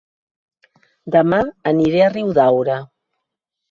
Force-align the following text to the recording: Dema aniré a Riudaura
Dema 1.17 1.43
aniré 1.75 2.05
a 2.09 2.11
Riudaura 2.19 2.83